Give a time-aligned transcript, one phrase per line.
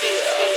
[0.00, 0.49] feel.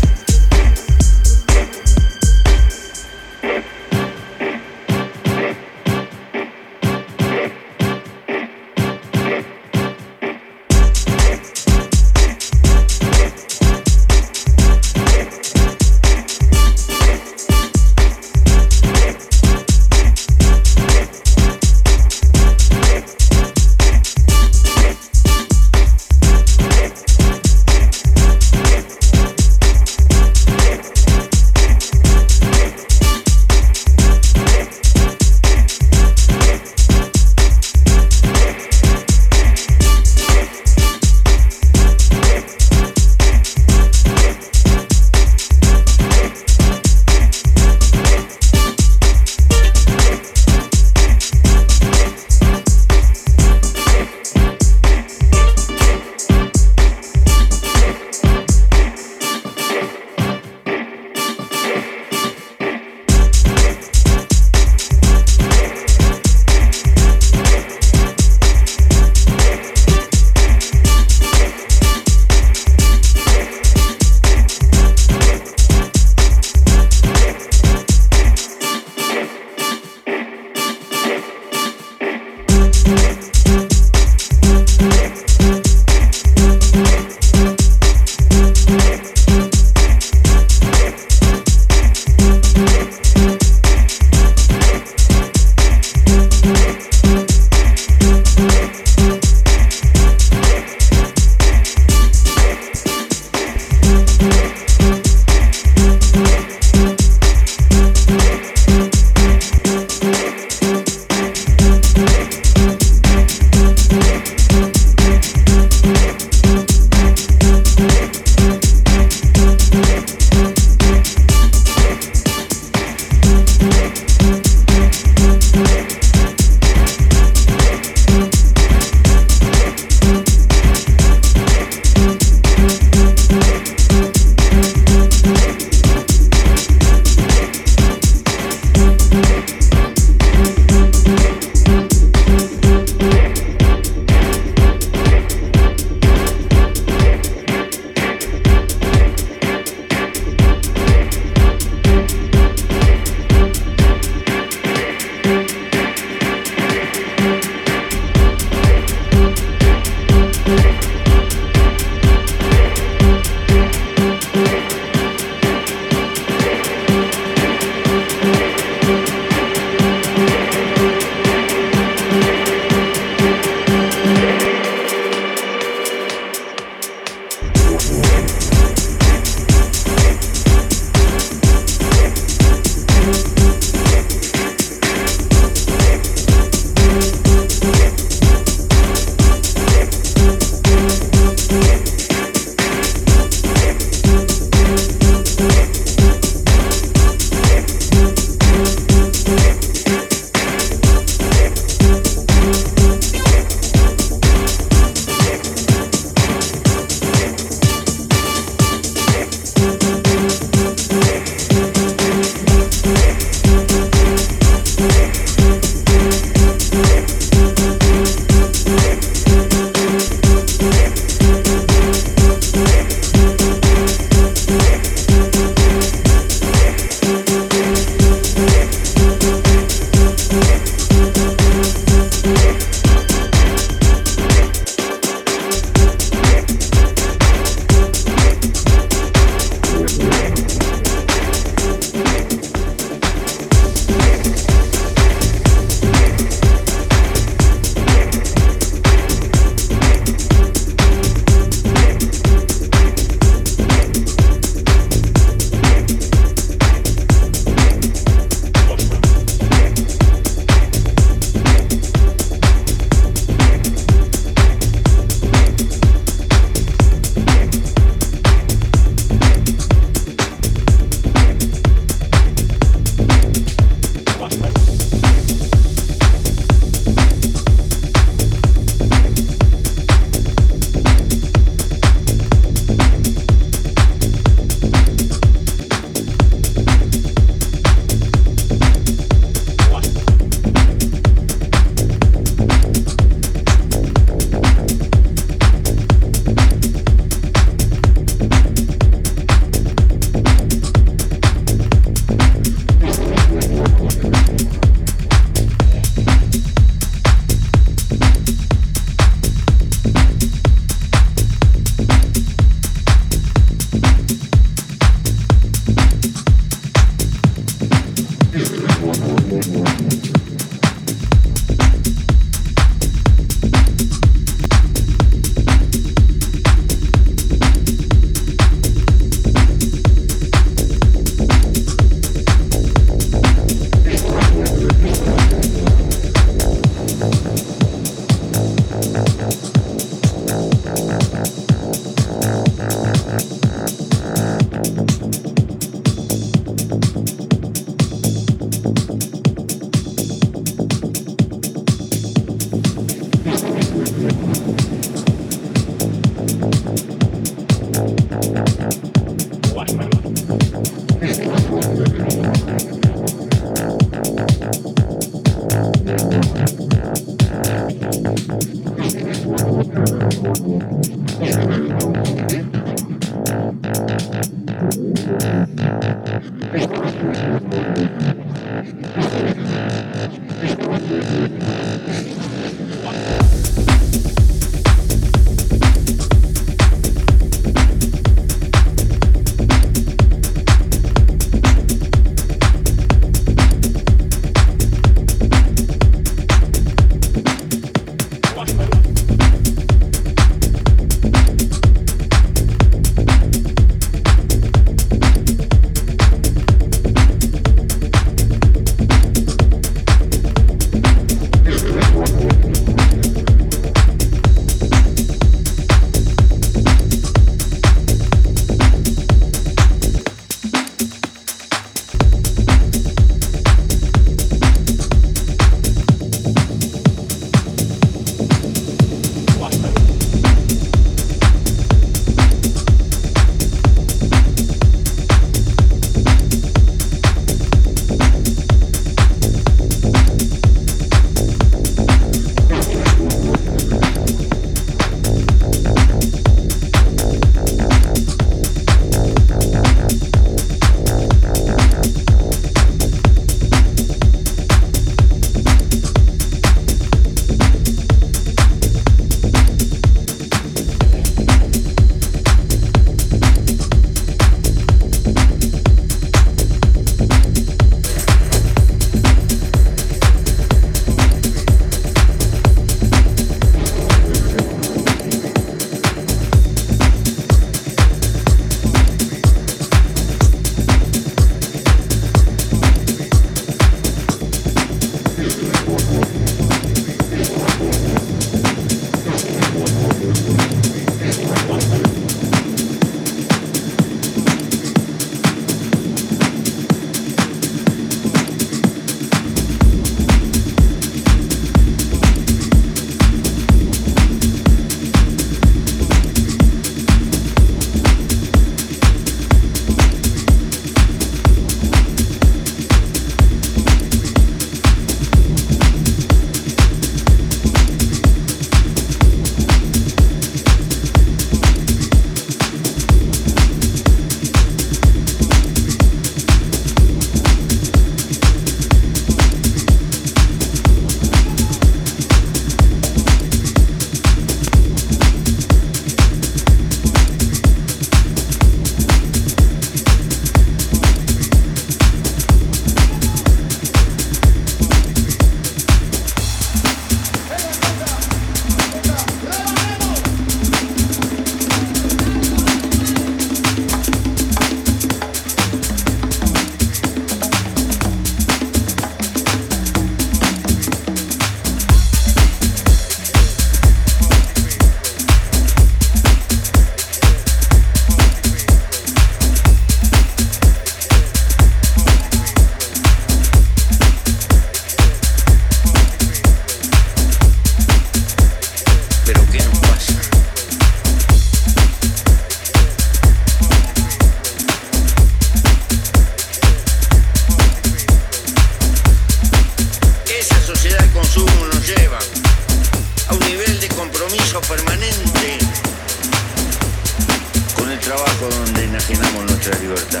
[597.94, 600.00] trabajo donde enajenamos nuestra libertad.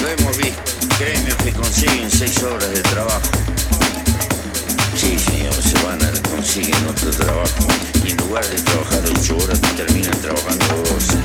[0.00, 0.62] Lo hemos visto,
[1.00, 3.28] gremios que consiguen seis horas de trabajo.
[4.96, 7.66] Sí, señor, se van a consiguen otro trabajo
[8.04, 10.64] y en lugar de trabajar ocho horas terminan trabajando
[10.94, 11.16] 12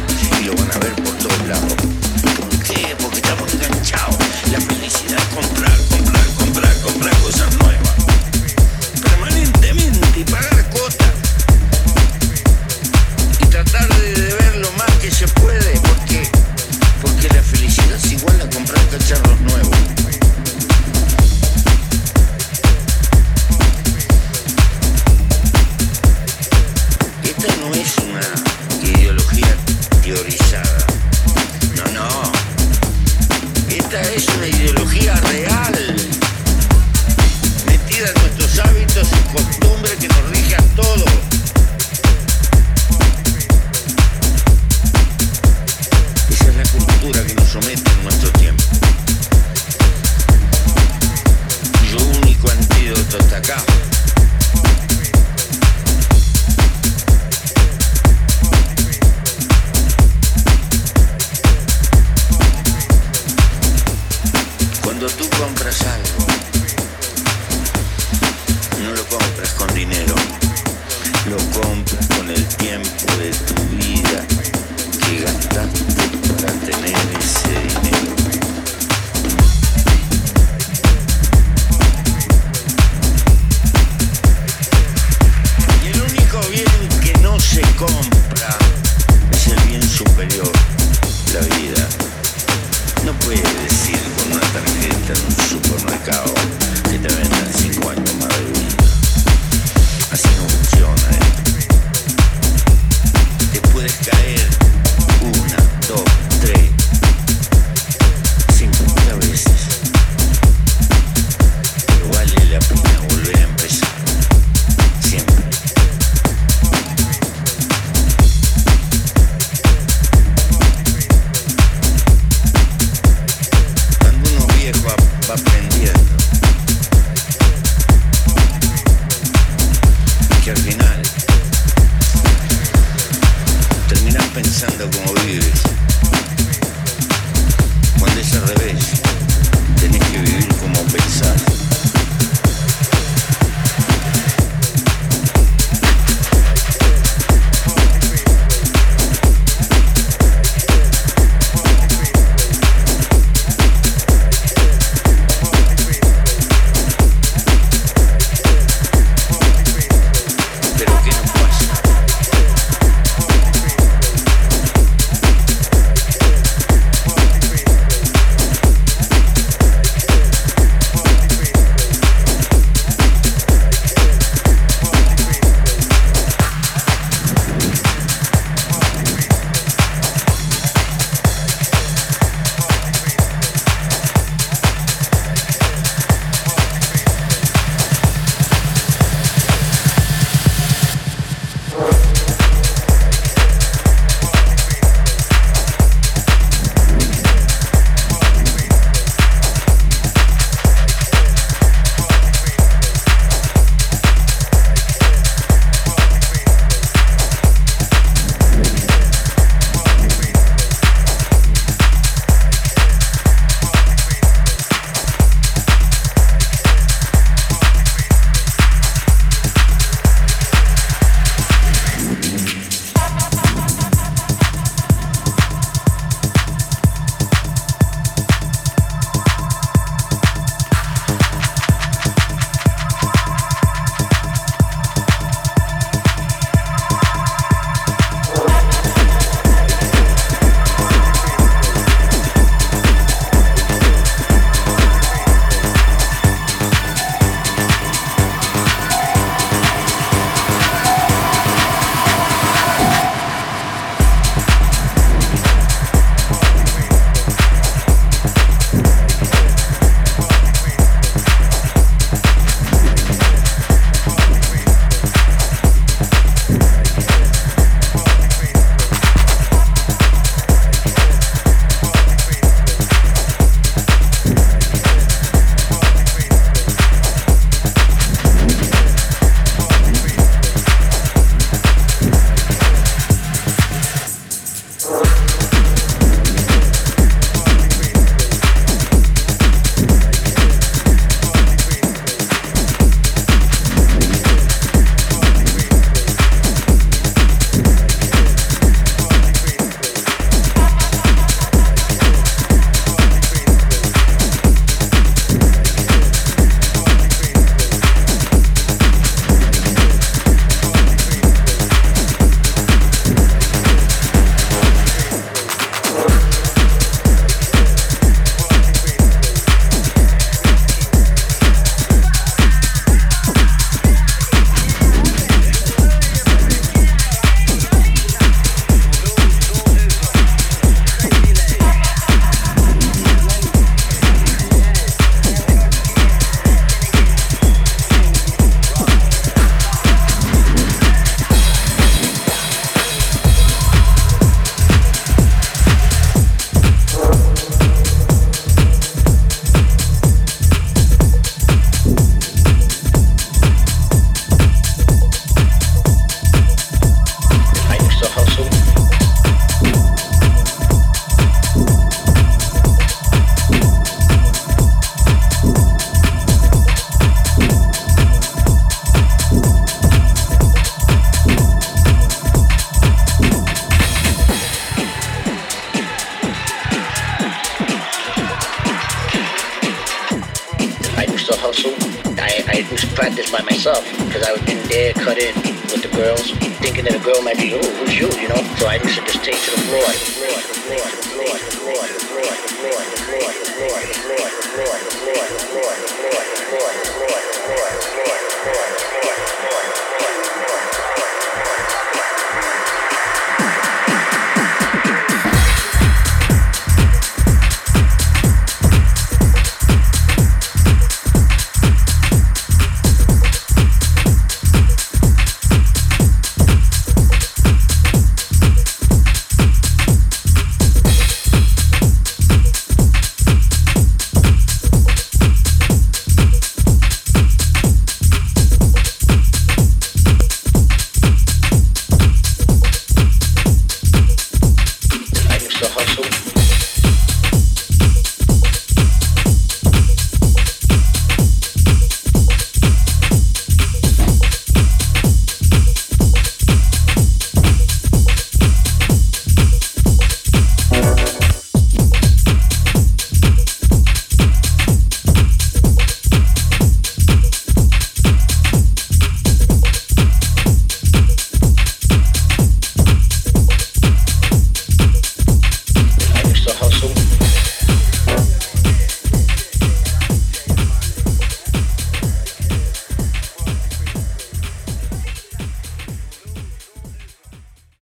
[0.41, 1.73] y lo van a ver por todos lados.
[2.39, 2.95] ¿Por qué?
[2.99, 4.17] Porque estamos enganchados.
[4.51, 7.93] La felicidad es comprar, comprar, comprar, comprar cosas nuevas.
[9.03, 10.58] Permanentemente y pagar
[15.09, 16.29] que se puede, porque,
[17.01, 18.38] porque la felicidad es igual